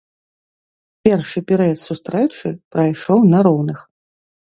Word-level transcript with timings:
Першы 1.07 1.39
перыяд 1.51 1.79
сустрэчы 1.87 2.47
прайшоў 2.77 3.19
на 3.35 3.39
роўных. 3.49 3.79